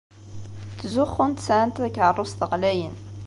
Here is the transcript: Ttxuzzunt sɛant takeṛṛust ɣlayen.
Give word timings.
Ttxuzzunt 0.71 1.43
sɛant 1.45 1.79
takeṛṛust 1.83 2.39
ɣlayen. 2.51 2.95